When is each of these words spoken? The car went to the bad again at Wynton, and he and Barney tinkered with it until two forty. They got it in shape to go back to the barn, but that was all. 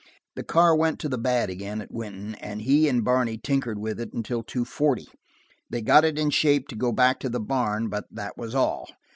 The 0.33 0.41
car 0.43 0.75
went 0.75 0.97
to 1.01 1.09
the 1.09 1.19
bad 1.19 1.51
again 1.51 1.79
at 1.79 1.91
Wynton, 1.91 2.33
and 2.41 2.63
he 2.63 2.89
and 2.89 3.05
Barney 3.05 3.37
tinkered 3.37 3.77
with 3.77 3.99
it 3.99 4.11
until 4.13 4.41
two 4.41 4.65
forty. 4.65 5.07
They 5.69 5.83
got 5.83 6.03
it 6.03 6.17
in 6.17 6.31
shape 6.31 6.67
to 6.69 6.75
go 6.75 6.91
back 6.91 7.19
to 7.19 7.29
the 7.29 7.39
barn, 7.39 7.87
but 7.87 8.05
that 8.11 8.35
was 8.35 8.55
all. 8.55 8.89